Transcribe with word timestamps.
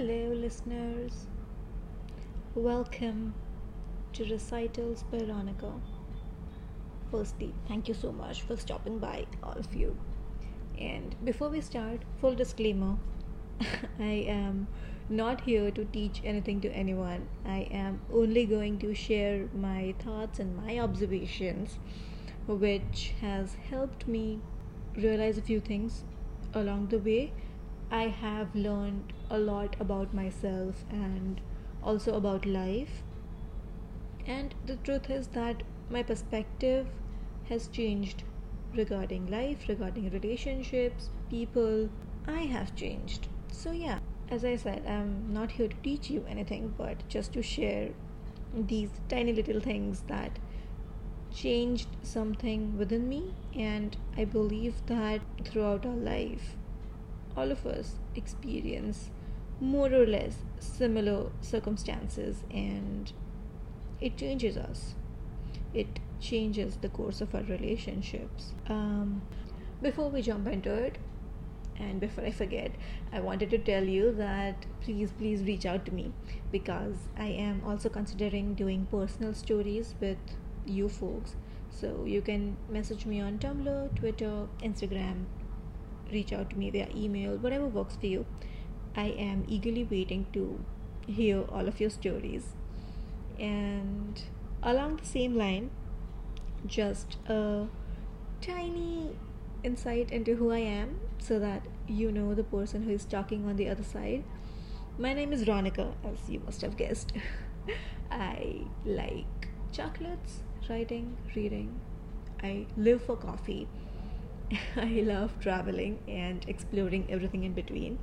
Hello, 0.00 0.32
listeners. 0.32 1.26
Welcome 2.54 3.34
to 4.14 4.24
Recitals 4.24 5.02
by 5.02 5.18
Ronika. 5.18 5.78
Firstly, 7.10 7.52
thank 7.68 7.86
you 7.86 7.92
so 7.92 8.10
much 8.10 8.40
for 8.40 8.56
stopping 8.56 8.98
by, 8.98 9.26
all 9.42 9.58
of 9.58 9.74
you. 9.74 9.94
And 10.78 11.14
before 11.22 11.50
we 11.50 11.60
start, 11.60 12.00
full 12.18 12.34
disclaimer 12.34 12.96
I 13.98 14.24
am 14.36 14.68
not 15.10 15.42
here 15.42 15.70
to 15.70 15.84
teach 15.84 16.22
anything 16.24 16.62
to 16.62 16.70
anyone. 16.70 17.28
I 17.44 17.68
am 17.70 18.00
only 18.10 18.46
going 18.46 18.78
to 18.78 18.94
share 18.94 19.50
my 19.54 19.94
thoughts 19.98 20.38
and 20.38 20.56
my 20.56 20.78
observations, 20.78 21.78
which 22.46 23.12
has 23.20 23.54
helped 23.68 24.08
me 24.08 24.40
realize 24.96 25.36
a 25.36 25.42
few 25.42 25.60
things 25.60 26.04
along 26.54 26.86
the 26.86 26.98
way. 26.98 27.34
I 27.90 28.04
have 28.04 28.54
learned 28.54 29.12
a 29.28 29.38
lot 29.38 29.76
about 29.80 30.14
myself 30.14 30.84
and 30.90 31.40
also 31.82 32.14
about 32.14 32.46
life. 32.46 33.02
And 34.26 34.54
the 34.66 34.76
truth 34.76 35.10
is 35.10 35.26
that 35.28 35.64
my 35.88 36.02
perspective 36.04 36.86
has 37.48 37.66
changed 37.66 38.22
regarding 38.76 39.26
life, 39.28 39.68
regarding 39.68 40.08
relationships, 40.10 41.10
people. 41.28 41.88
I 42.28 42.42
have 42.42 42.76
changed. 42.76 43.26
So, 43.50 43.72
yeah, 43.72 43.98
as 44.30 44.44
I 44.44 44.54
said, 44.54 44.86
I'm 44.86 45.32
not 45.32 45.50
here 45.50 45.66
to 45.66 45.76
teach 45.82 46.10
you 46.10 46.24
anything, 46.28 46.74
but 46.78 47.08
just 47.08 47.32
to 47.32 47.42
share 47.42 47.90
these 48.54 48.90
tiny 49.08 49.32
little 49.32 49.60
things 49.60 50.02
that 50.06 50.38
changed 51.32 51.88
something 52.02 52.78
within 52.78 53.08
me. 53.08 53.34
And 53.56 53.96
I 54.16 54.24
believe 54.26 54.74
that 54.86 55.20
throughout 55.44 55.84
our 55.84 55.96
life, 55.96 56.54
all 57.36 57.50
of 57.50 57.66
us 57.66 57.96
experience 58.14 59.10
more 59.60 59.92
or 59.92 60.06
less 60.06 60.36
similar 60.58 61.30
circumstances, 61.40 62.44
and 62.50 63.12
it 64.00 64.16
changes 64.16 64.56
us. 64.56 64.94
It 65.74 66.00
changes 66.20 66.76
the 66.76 66.88
course 66.88 67.20
of 67.20 67.34
our 67.34 67.42
relationships. 67.42 68.52
Um, 68.68 69.22
before 69.82 70.08
we 70.10 70.22
jump 70.22 70.46
into 70.46 70.72
it, 70.72 70.98
and 71.78 72.00
before 72.00 72.24
I 72.24 72.30
forget, 72.30 72.72
I 73.12 73.20
wanted 73.20 73.50
to 73.50 73.58
tell 73.58 73.84
you 73.84 74.12
that 74.12 74.66
please, 74.82 75.12
please 75.12 75.42
reach 75.42 75.64
out 75.64 75.86
to 75.86 75.94
me 75.94 76.12
because 76.52 76.96
I 77.16 77.26
am 77.26 77.62
also 77.66 77.88
considering 77.88 78.54
doing 78.54 78.86
personal 78.90 79.32
stories 79.34 79.94
with 80.00 80.18
you 80.66 80.88
folks. 80.88 81.36
So 81.70 82.04
you 82.04 82.20
can 82.20 82.56
message 82.68 83.06
me 83.06 83.20
on 83.20 83.38
Tumblr, 83.38 83.96
Twitter, 83.96 84.46
Instagram, 84.62 85.24
reach 86.12 86.32
out 86.32 86.50
to 86.50 86.56
me 86.56 86.70
via 86.70 86.88
email, 86.94 87.36
whatever 87.36 87.66
works 87.66 87.96
for 87.96 88.06
you. 88.06 88.26
I 88.96 89.06
am 89.06 89.44
eagerly 89.48 89.84
waiting 89.84 90.26
to 90.32 90.64
hear 91.06 91.42
all 91.42 91.68
of 91.68 91.80
your 91.80 91.90
stories. 91.90 92.54
And 93.38 94.22
along 94.62 94.96
the 94.96 95.06
same 95.06 95.36
line, 95.36 95.70
just 96.66 97.16
a 97.26 97.66
tiny 98.40 99.16
insight 99.62 100.10
into 100.10 100.36
who 100.36 100.50
I 100.50 100.58
am 100.58 101.00
so 101.18 101.38
that 101.38 101.66
you 101.86 102.10
know 102.10 102.34
the 102.34 102.44
person 102.44 102.82
who 102.82 102.90
is 102.90 103.04
talking 103.04 103.46
on 103.46 103.56
the 103.56 103.68
other 103.68 103.84
side. 103.84 104.24
My 104.98 105.12
name 105.12 105.32
is 105.32 105.44
Ronika, 105.44 105.92
as 106.04 106.28
you 106.28 106.40
must 106.40 106.60
have 106.62 106.76
guessed. 106.76 107.12
I 108.10 108.62
like 108.84 109.48
chocolates, 109.72 110.40
writing, 110.68 111.16
reading. 111.34 111.80
I 112.42 112.66
live 112.76 113.04
for 113.04 113.16
coffee. 113.16 113.68
I 114.76 115.02
love 115.06 115.38
traveling 115.40 115.98
and 116.08 116.44
exploring 116.48 117.06
everything 117.08 117.44
in 117.44 117.52
between. 117.52 117.98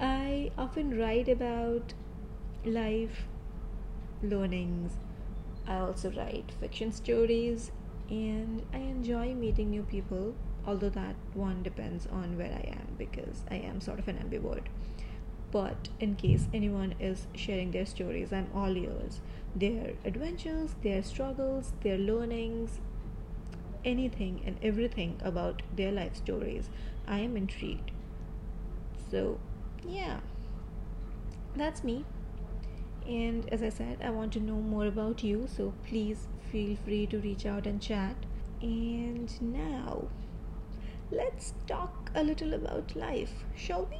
I 0.00 0.50
often 0.56 0.98
write 0.98 1.28
about 1.28 1.94
life, 2.64 3.26
learnings. 4.22 4.92
I 5.66 5.78
also 5.78 6.10
write 6.10 6.52
fiction 6.60 6.92
stories 6.92 7.72
and 8.10 8.62
I 8.72 8.78
enjoy 8.78 9.34
meeting 9.34 9.70
new 9.70 9.82
people, 9.82 10.34
although 10.66 10.90
that 10.90 11.16
one 11.34 11.62
depends 11.62 12.06
on 12.06 12.36
where 12.36 12.52
I 12.52 12.68
am 12.70 12.94
because 12.98 13.44
I 13.50 13.56
am 13.56 13.80
sort 13.80 13.98
of 13.98 14.08
an 14.08 14.18
ambivert. 14.18 14.66
But 15.50 15.88
in 16.00 16.16
case 16.16 16.48
anyone 16.54 16.94
is 16.98 17.26
sharing 17.34 17.70
their 17.72 17.86
stories, 17.86 18.32
I'm 18.32 18.48
all 18.54 18.76
ears. 18.76 19.20
Their 19.54 19.92
adventures, 20.04 20.74
their 20.82 21.02
struggles, 21.02 21.72
their 21.82 21.98
learnings, 21.98 22.80
anything 23.84 24.42
and 24.46 24.58
everything 24.62 25.20
about 25.22 25.62
their 25.74 25.92
life 25.92 26.16
stories. 26.16 26.70
I 27.06 27.20
am 27.20 27.36
intrigued. 27.36 27.90
So, 29.10 29.38
yeah, 29.86 30.20
that's 31.56 31.84
me. 31.84 32.04
And 33.06 33.48
as 33.52 33.62
I 33.62 33.68
said, 33.68 33.98
I 34.02 34.10
want 34.10 34.32
to 34.34 34.40
know 34.40 34.60
more 34.60 34.86
about 34.86 35.24
you, 35.24 35.48
so 35.48 35.74
please 35.86 36.28
feel 36.50 36.76
free 36.84 37.06
to 37.06 37.18
reach 37.18 37.46
out 37.46 37.66
and 37.66 37.80
chat. 37.80 38.16
And 38.60 39.30
now, 39.42 40.08
let's 41.10 41.54
talk 41.66 42.10
a 42.14 42.22
little 42.22 42.54
about 42.54 42.94
life, 42.94 43.44
shall 43.56 43.86
we? 43.86 43.98